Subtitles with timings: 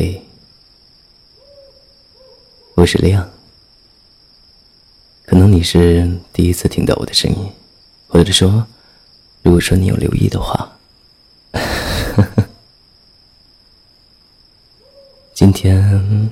[0.00, 0.22] 嘿，
[2.76, 3.28] 我是亮。
[5.26, 7.52] 可能你是第一次听到我的声音，
[8.06, 8.64] 或者说，
[9.42, 10.78] 如果说你有留意的话，
[15.34, 16.30] 今天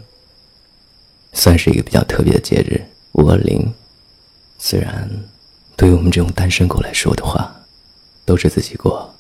[1.33, 2.80] 算是一个比较特别的节日——
[3.19, 3.74] 五二零。
[4.60, 5.10] 虽然
[5.74, 7.62] 对于我们这种单身狗来说的话，
[8.24, 9.12] 都是自己过。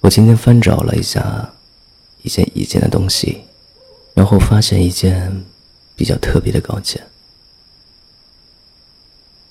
[0.00, 1.53] 我今天翻找了一下
[2.24, 3.44] 一件一件的东西，
[4.14, 5.44] 然后发现一件
[5.94, 7.06] 比较特别的稿件，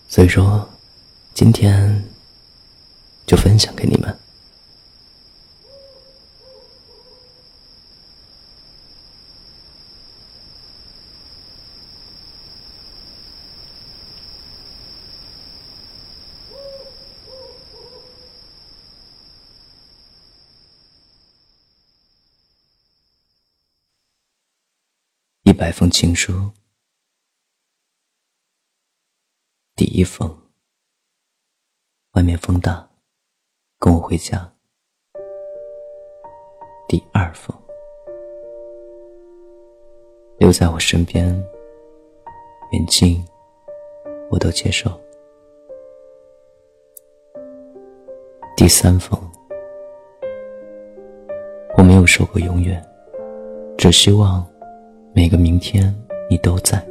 [0.09, 0.67] 所以说
[1.35, 2.03] 今天
[3.27, 4.17] 就分享给你们。
[25.53, 26.49] 一百封情书，
[29.75, 30.35] 第一封。
[32.13, 32.89] 外面风大，
[33.77, 34.51] 跟我回家。
[36.87, 37.55] 第二封，
[40.39, 41.23] 留在我身边，
[42.71, 43.23] 远近
[44.31, 44.89] 我都接受。
[48.57, 49.21] 第三封，
[51.77, 52.83] 我没有说过永远，
[53.77, 54.43] 只希望。
[55.15, 55.93] 每个明天，
[56.27, 56.83] 你都在。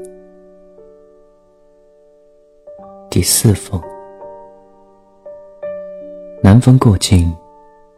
[3.11, 3.83] 第四封，
[6.41, 7.35] 南风过境，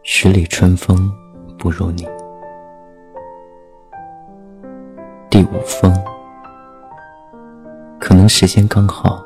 [0.01, 0.97] 十里春风
[1.59, 2.07] 不如你。
[5.29, 5.93] 第五封，
[7.99, 9.23] 可能时间刚好，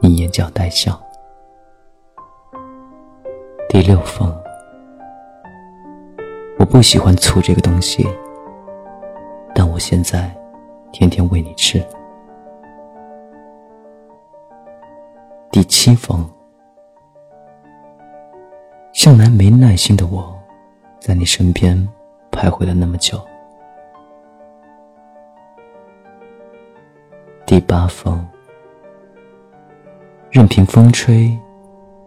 [0.00, 1.00] 你眼角带笑。
[3.68, 4.28] 第六封，
[6.58, 8.04] 我不喜欢醋这个东西。
[9.74, 10.32] 我现在
[10.92, 11.84] 天天喂你吃。
[15.50, 16.24] 第七封，
[18.92, 20.32] 向来没耐心的我，
[21.00, 21.76] 在你身边
[22.30, 23.20] 徘徊了那么久。
[27.44, 28.24] 第八封，
[30.30, 31.36] 任凭风吹，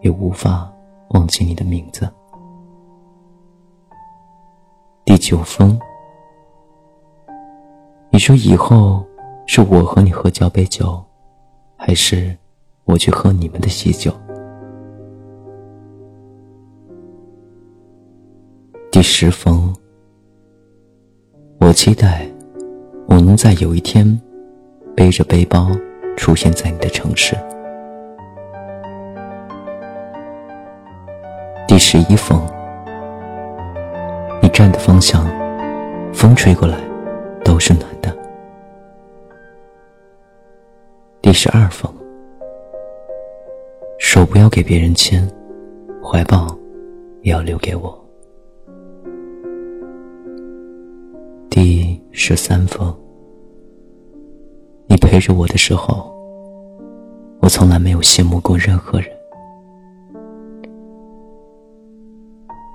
[0.00, 0.72] 也无法
[1.10, 2.10] 忘记你的名字。
[5.04, 5.78] 第九封。
[8.18, 9.06] 你说以后
[9.46, 11.00] 是我和你喝交杯酒，
[11.76, 12.36] 还是
[12.84, 14.12] 我去喝你们的喜酒？
[18.90, 19.72] 第十封，
[21.60, 22.28] 我期待
[23.06, 24.20] 我能在有一天
[24.96, 25.70] 背着背包
[26.16, 27.36] 出现在你的城市。
[31.68, 32.44] 第十一封，
[34.42, 35.24] 你站的方向，
[36.12, 36.87] 风吹过来。
[37.48, 38.14] 都是暖的。
[41.22, 41.90] 第十二封，
[43.98, 45.26] 手不要给别人牵，
[46.04, 46.54] 怀抱
[47.22, 47.98] 也要留给我。
[51.48, 52.94] 第十三封，
[54.86, 56.14] 你陪着我的时候，
[57.40, 59.08] 我从来没有羡慕过任何人。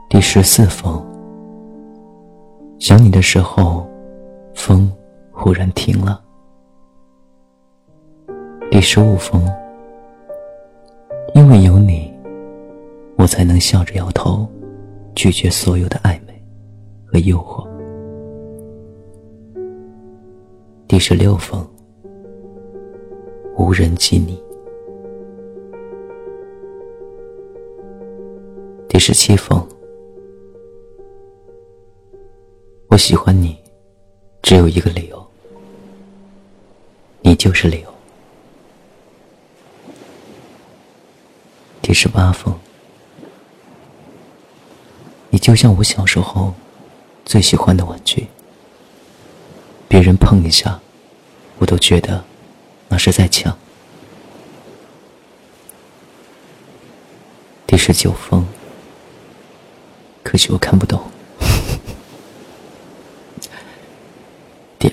[0.09, 0.99] 第十四封，
[2.79, 3.87] 想你的时候。
[4.65, 4.89] 风
[5.29, 6.23] 忽然停了。
[8.71, 9.45] 第十五封，
[11.35, 12.09] 因为有你，
[13.17, 14.47] 我才能笑着摇头，
[15.15, 16.41] 拒绝所有的暧昧
[17.05, 17.67] 和诱惑。
[20.87, 21.61] 第十六封，
[23.57, 24.41] 无人及你。
[28.87, 29.61] 第十七封，
[32.87, 33.61] 我喜欢你。
[34.43, 35.25] 只有一个理由，
[37.21, 37.93] 你就是理由。
[41.81, 42.53] 第十八封，
[45.29, 46.53] 你就像我小时候
[47.23, 48.27] 最喜欢的玩具，
[49.87, 50.81] 别人碰一下，
[51.59, 52.25] 我都觉得
[52.89, 53.57] 那是在抢。
[57.65, 58.45] 第十九封，
[60.21, 61.01] 可惜我看不懂。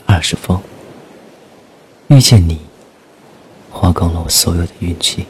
[0.06, 0.60] 二十封，
[2.20, 2.58] 遇见你，
[3.70, 5.24] 花光了我所有的运气。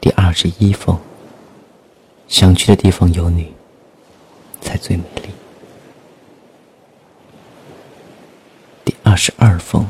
[0.00, 0.96] 第二十一封，
[2.28, 3.52] 想去的地方有你，
[4.60, 5.30] 才最美丽。
[8.84, 9.84] 第二十二封，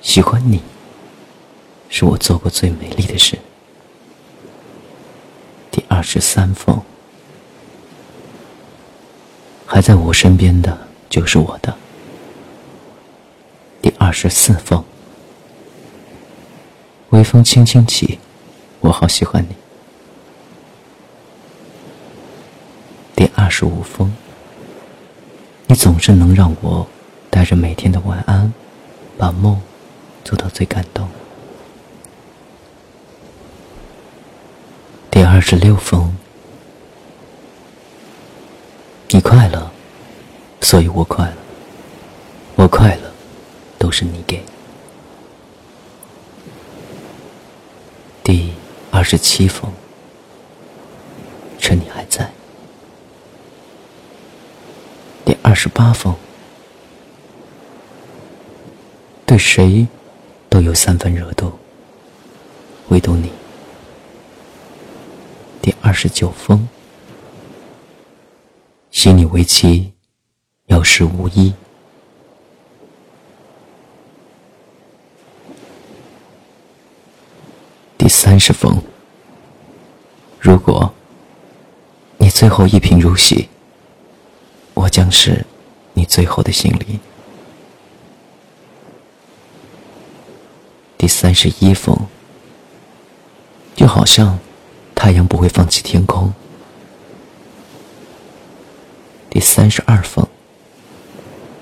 [0.00, 0.62] 喜欢你，
[1.90, 3.38] 是我做过最美丽的事。
[5.70, 6.80] 第二十三封，
[9.66, 11.76] 还在我身边的就是我的。
[14.18, 14.82] 十四封，
[17.10, 18.18] 微风轻轻起，
[18.80, 19.54] 我好喜欢你。
[23.14, 24.10] 第二十五封，
[25.66, 26.86] 你总是能让我
[27.28, 28.50] 带着每天的晚安，
[29.18, 29.60] 把梦
[30.24, 31.06] 做到最感动。
[35.10, 36.16] 第二十六封。
[39.10, 39.70] 你快乐，
[40.62, 41.34] 所以我快乐。
[42.54, 43.05] 我快乐，
[43.86, 44.42] 都是你给。
[48.24, 48.52] 第
[48.90, 49.72] 二十七封，
[51.60, 52.28] 趁你还在。
[55.24, 56.12] 第二十八封，
[59.24, 59.86] 对谁
[60.48, 61.52] 都有三分热度，
[62.88, 63.30] 唯独你。
[65.62, 66.68] 第二十九封。
[68.90, 69.92] 信你为妻，
[70.64, 71.54] 有事无依。
[77.98, 78.82] 第三十封，
[80.40, 80.92] 如果
[82.18, 83.48] 你最后一贫如洗，
[84.74, 85.46] 我将是
[85.94, 86.98] 你最后的行李。
[90.98, 91.96] 第三十一封，
[93.76, 94.36] 就好像
[94.92, 96.34] 太阳不会放弃天空。
[99.30, 100.26] 第三十二封，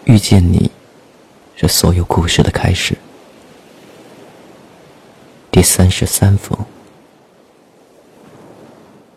[0.06, 0.70] 遇见你，
[1.56, 2.96] 是所有故事的开始。
[5.54, 6.58] 第三十三封，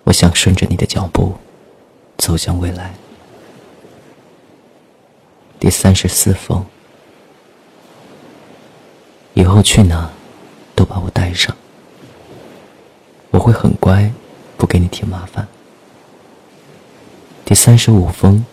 [0.03, 1.33] 我想顺着你的脚步，
[2.19, 2.93] 走向未来。
[5.59, 6.63] 第三十四封，
[9.33, 10.11] 以后去哪，
[10.75, 11.57] 都把我带上，
[13.31, 14.13] 我会很乖，
[14.57, 15.47] 不给你添麻烦。
[17.45, 18.45] 第三十五封，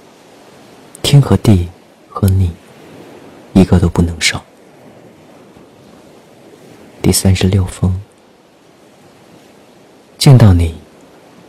[1.03, 1.69] 天和地
[2.09, 2.51] 和你，
[3.53, 4.43] 一个都不能少。
[7.05, 8.01] 第三十六封，
[10.17, 10.75] 见到你，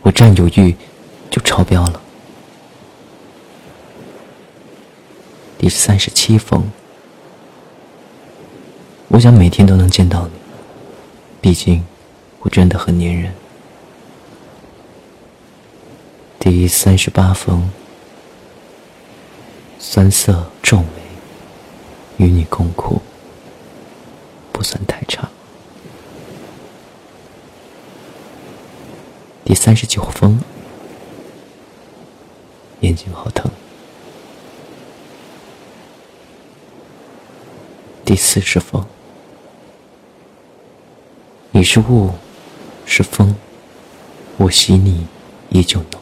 [0.02, 0.76] 我占有欲
[1.30, 1.98] 就超标了。
[5.56, 6.70] 第三十七封，
[9.08, 10.32] 我想每天都能见到你，
[11.40, 11.82] 毕竟
[12.40, 13.32] 我真的很粘人。
[16.38, 17.70] 第三十八封，
[19.78, 20.86] 酸涩皱眉，
[22.18, 23.00] 与你共苦，
[24.52, 25.26] 不算太差。
[29.46, 30.40] 第三十九封，
[32.80, 33.48] 眼睛好疼。
[38.04, 38.84] 第四十封，
[41.52, 42.10] 你是雾，
[42.84, 43.36] 是风，
[44.36, 45.06] 我喜你
[45.50, 46.00] 依旧浓。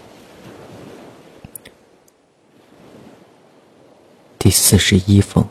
[4.39, 5.47] 第四十一封，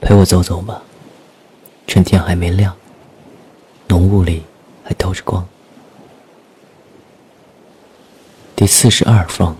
[0.00, 0.84] 陪我走走吧，
[1.88, 2.76] 趁天还没亮，
[3.88, 4.44] 浓雾里
[5.12, 5.46] 透着光。
[8.56, 9.54] 第四十二封，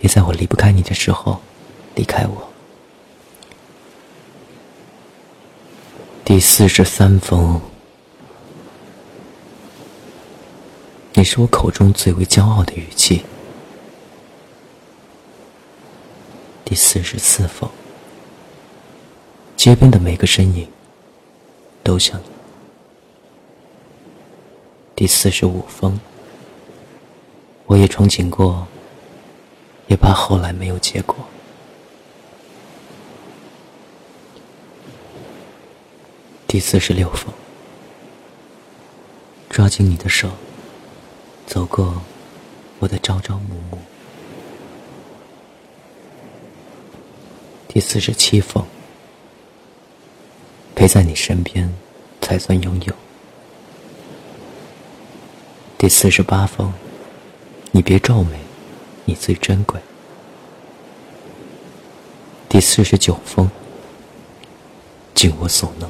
[0.00, 1.42] 别在我离不开你的时候
[1.94, 2.48] 离开我。
[6.24, 7.60] 第四十三封，
[11.12, 13.26] 你是我口中最为骄傲的语气。
[16.64, 17.68] 第四十四封，
[19.54, 20.66] 街边的每个身影
[21.82, 22.39] 都像你。
[25.00, 25.98] 第四十五封，
[27.64, 28.68] 我也憧憬过，
[29.86, 31.16] 也怕后来没有结果。
[36.46, 37.32] 第四十六封，
[39.48, 40.32] 抓紧你的手，
[41.46, 42.02] 走过
[42.80, 43.78] 我的朝朝暮暮。
[47.68, 48.66] 第四十七封，
[50.74, 51.74] 陪在你身边
[52.20, 52.94] 才算拥有。
[55.80, 56.74] 第四十八封，
[57.70, 58.38] 你别皱眉，
[59.06, 59.80] 你最珍贵。
[62.50, 63.50] 第四十九封，
[65.14, 65.88] 尽我所能。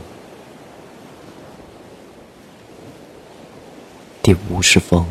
[4.22, 5.04] 第五十封，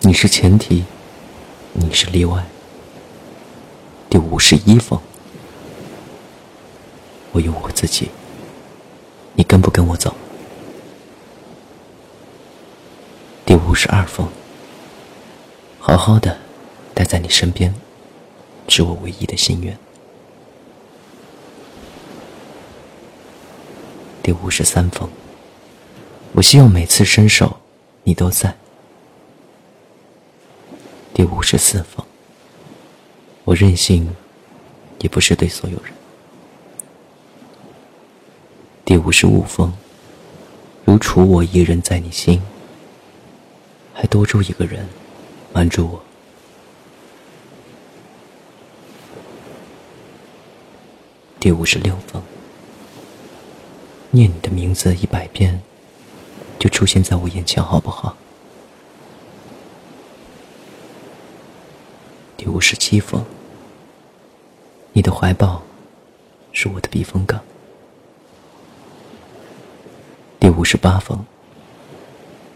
[0.00, 0.84] 你是前提，
[1.72, 2.44] 你是例外。
[4.10, 5.00] 第五十一封，
[7.32, 8.10] 我有我自己，
[9.32, 10.14] 你跟不跟我走？
[13.74, 14.28] 五十二封，
[15.80, 16.38] 好好的
[16.94, 17.74] 待在你身边，
[18.68, 19.76] 是我唯一的心愿。
[24.22, 25.10] 第五十三封，
[26.34, 27.56] 我希望每次伸手，
[28.04, 28.56] 你都在。
[31.12, 32.06] 第五十四封。
[33.42, 34.08] 我任性，
[35.00, 35.92] 也不是对所有人。
[38.84, 39.74] 第五十五封。
[40.84, 42.40] 如除我一人在你心，
[44.04, 44.86] 还多出一个人
[45.54, 46.04] 瞒住我。
[51.40, 52.22] 第五十六封。
[54.10, 55.62] 念你的名字一百遍，
[56.58, 58.14] 就出现在我眼前，好不好？
[62.36, 63.24] 第五十七封。
[64.92, 65.62] 你的怀抱
[66.52, 67.40] 是我的避风港。
[70.38, 71.24] 第五十八封。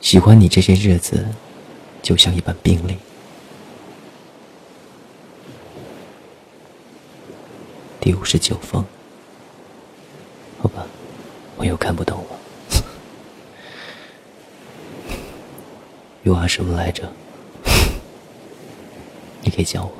[0.00, 1.26] 喜欢你这些日子，
[2.02, 2.96] 就像一本病历。
[8.00, 8.84] 第五十九封。
[10.60, 10.86] 好吧。
[11.56, 12.38] 我又看不懂了，
[16.22, 17.12] 又啊什么来着？
[19.42, 19.92] 你可以教我。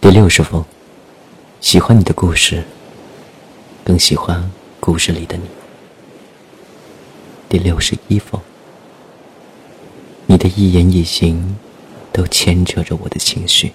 [0.00, 0.64] 第六十封，
[1.60, 2.64] 喜欢你的故事，
[3.84, 5.48] 更喜欢故事里的你。
[7.54, 8.40] 第六十一封，
[10.26, 11.56] 你的一言一行，
[12.12, 13.72] 都牵扯着我的情绪。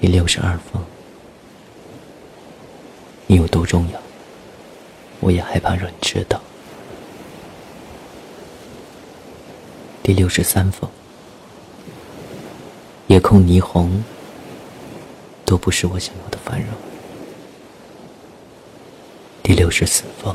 [0.00, 0.80] 第六十二封，
[3.26, 4.00] 你有多重要？
[5.18, 6.40] 我也害怕让你知道。
[10.00, 10.88] 第六十三封，
[13.08, 14.04] 夜空霓虹，
[15.44, 16.68] 都不是我想要的繁荣。
[19.42, 20.32] 第六十四封，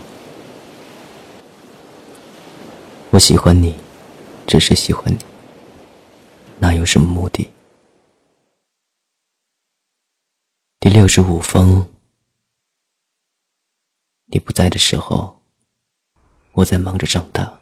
[3.11, 3.75] 我喜欢你，
[4.45, 5.17] 只是喜欢你，
[6.59, 7.49] 哪有什么目的？
[10.79, 11.89] 第六十五封。
[14.25, 15.41] 你不在的时候，
[16.51, 17.59] 我在忙着长大。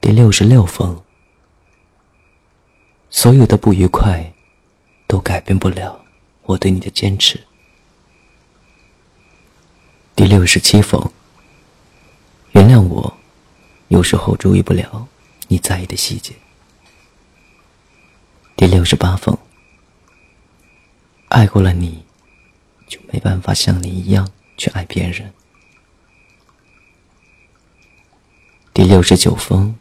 [0.00, 1.00] 第六十六封，
[3.10, 4.34] 所有的不愉快，
[5.06, 6.04] 都改变不了
[6.42, 7.40] 我对你的坚持。
[10.16, 11.12] 第六十七封，
[12.50, 13.16] 原谅我，
[13.88, 15.08] 有时候注意不了
[15.48, 16.34] 你在意的细节。
[18.56, 19.36] 第六十八封，
[21.28, 22.04] 爱过了你，
[22.88, 24.30] 就没办法像你一样。
[24.56, 25.34] 去爱别人。
[28.72, 29.76] 第六十九封。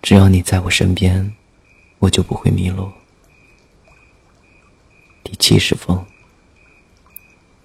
[0.00, 1.34] 只要你在我身边，
[1.98, 2.90] 我就不会迷路。
[5.22, 6.04] 第七十封。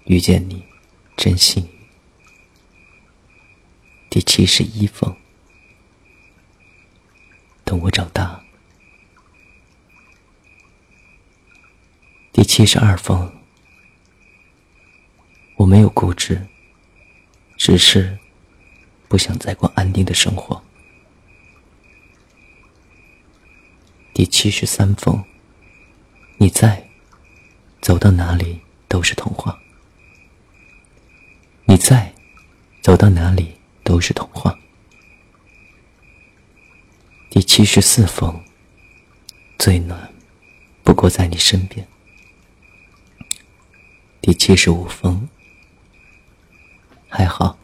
[0.03, 0.61] 遇见你，
[1.15, 1.76] 真幸运。
[4.09, 5.15] 第七十一封。
[7.63, 8.43] 等我长大。
[12.31, 13.33] 第七十二封。
[15.55, 16.47] 我没有固执，
[17.57, 18.17] 只是
[19.07, 20.63] 不想再过安定的生活。
[24.13, 25.23] 第七十三封，
[26.37, 26.87] 你在，
[27.81, 29.59] 走到哪里都是童话。
[31.65, 32.13] 你在，
[32.81, 33.56] 走到哪里
[33.87, 34.59] 都是童话。
[37.29, 38.43] 第七十四封，
[39.57, 40.13] 最暖，
[40.83, 41.87] 不过在你身边。
[44.19, 45.29] 第七十五封。
[47.07, 47.57] 还好，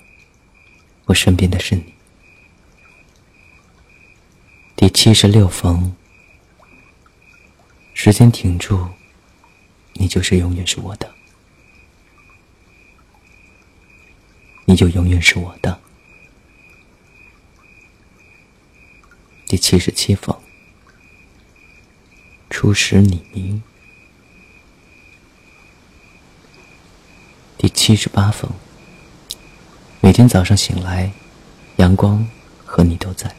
[1.08, 1.94] 我身边的是你。
[4.78, 5.94] 第七十六封，
[7.94, 8.88] 时间停住，
[9.96, 11.14] 你就是永远是我的，
[14.64, 15.83] 你就永远是我的。
[19.54, 20.36] 第七十七封，
[22.50, 23.62] 初识你名。
[27.56, 28.50] 第七十八封。
[30.02, 31.14] 每天早上醒来，
[31.76, 32.28] 阳光
[32.66, 33.32] 和你都在。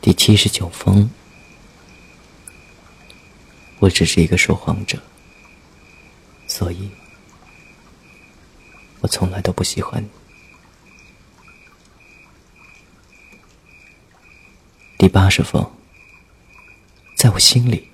[0.00, 1.10] 第七十九封，
[3.80, 5.02] 我只是一个说谎者，
[6.46, 6.88] 所以，
[9.00, 10.21] 我从来都不喜欢你。
[15.02, 15.68] 第八十封，
[17.16, 17.90] 在我心里。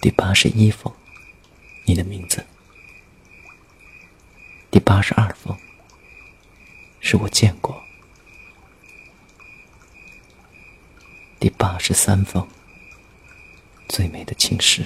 [0.00, 0.90] 第八十一封。
[1.84, 2.42] 你的名字，
[4.70, 5.54] 第八十二封，
[7.00, 7.74] 是我见过；
[11.38, 12.48] 第八十三封，
[13.90, 14.84] 最美的情诗；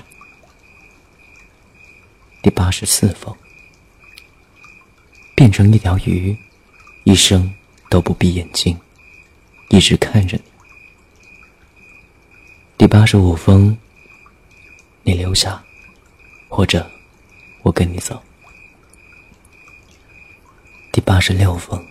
[2.42, 3.32] 第八十四封，
[5.36, 6.36] 变成一条鱼，
[7.04, 7.54] 一生
[7.88, 8.76] 都不闭眼睛，
[9.72, 10.42] 一直看着你；
[12.76, 13.74] 第八十五封，
[15.02, 15.64] 你留下。
[16.46, 16.86] 或者，
[17.62, 18.22] 我跟你走。
[20.92, 21.82] 第八十六封，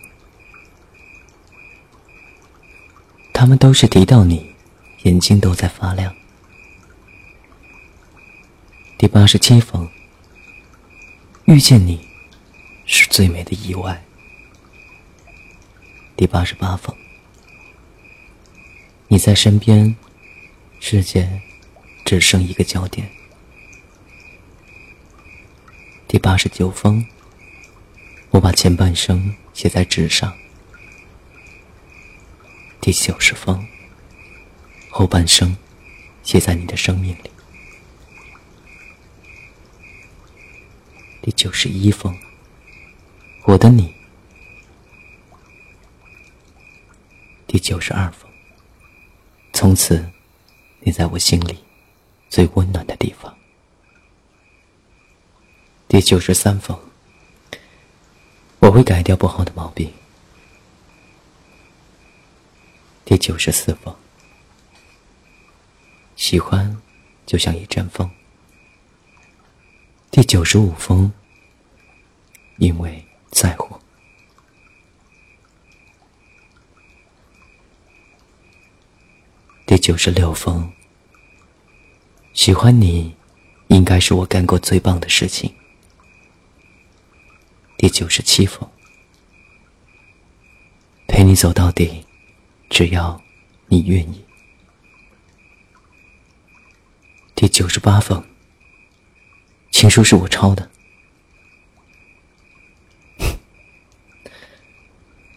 [3.32, 4.54] 他们都是提到你，
[5.02, 6.14] 眼睛都在发亮。
[8.96, 9.90] 第八十七封，
[11.46, 12.08] 遇见你
[12.86, 14.04] 是最美的意外。
[16.16, 16.96] 第八十八封，
[19.12, 19.94] 你在身边，
[20.80, 21.42] 世界
[22.02, 23.10] 只剩一个焦点。
[26.08, 27.06] 第八十九封，
[28.30, 30.32] 我把前半生写在纸上。
[32.80, 33.68] 第九十封，
[34.88, 35.54] 后半生
[36.22, 37.30] 写在你的生命里。
[41.20, 42.16] 第九十一封，
[43.44, 43.94] 我的你。
[47.46, 48.31] 第九十二封，
[49.52, 50.10] 从此，
[50.80, 51.58] 你在我心里
[52.30, 53.36] 最温暖的地方。
[55.86, 56.78] 第九十三封，
[58.60, 59.92] 我会改掉不好的毛病。
[63.04, 63.94] 第九十四封，
[66.16, 66.80] 喜欢
[67.26, 68.10] 就像一阵风。
[70.10, 71.12] 第九十五封，
[72.56, 73.81] 因为在乎。
[79.82, 80.70] 九十六封，
[82.32, 83.16] 喜欢你，
[83.66, 85.52] 应该是我干过最棒的事情。
[87.76, 88.70] 第九十七封，
[91.08, 92.06] 陪你走到底，
[92.70, 93.20] 只要
[93.66, 94.24] 你愿意。
[97.34, 98.24] 第九十八封。
[99.72, 100.70] 情书是我抄的。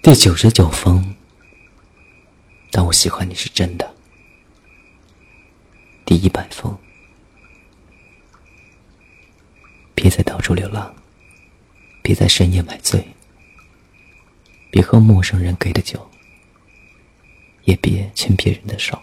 [0.04, 1.16] 第九十九封，
[2.70, 3.95] 但我喜欢你是真的。
[6.06, 6.78] 第一百封，
[9.96, 10.96] 别再到处流浪，
[12.04, 13.04] 别在深夜买醉，
[14.70, 16.08] 别喝陌生人给的酒，
[17.64, 19.02] 也别牵别人的手。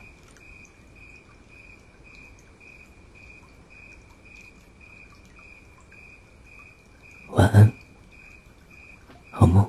[7.30, 7.72] 晚安。
[9.30, 9.68] 好梦